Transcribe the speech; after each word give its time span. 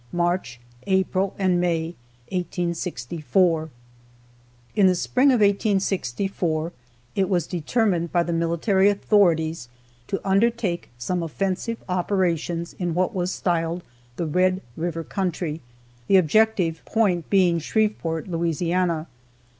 MARCH, 0.11 0.59
APRIL 0.87 1.35
AND 1.37 1.61
MAY, 1.61 1.93
1864. 2.31 3.69
In 4.75 4.87
the 4.87 4.95
spring 4.95 5.27
of 5.27 5.41
1864 5.41 6.73
it 7.15 7.29
was 7.29 7.45
determined 7.45 8.11
by 8.11 8.23
the 8.23 8.33
military 8.33 8.89
authorities 8.89 9.69
to 10.07 10.19
undertake 10.27 10.89
some 10.97 11.21
offensive 11.21 11.83
operations 11.87 12.73
in 12.79 12.95
what 12.95 13.13
was 13.13 13.31
styled 13.31 13.83
the 14.15 14.25
"Red 14.25 14.61
River 14.75 15.03
country," 15.03 15.61
the 16.07 16.17
objective 16.17 16.81
point 16.85 17.29
being 17.29 17.59
Shreveport, 17.59 18.27
Louisiana. 18.27 19.05